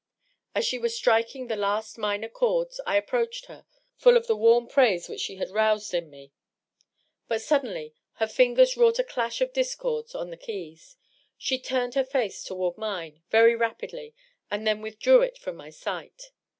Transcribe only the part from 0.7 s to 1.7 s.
was striking the